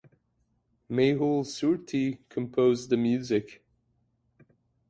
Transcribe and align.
Mehul 0.89 1.45
Surti 1.45 2.17
composed 2.27 2.89
the 2.89 2.97
music. 2.97 3.63